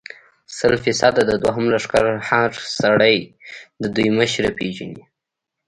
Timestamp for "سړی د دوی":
2.79-4.09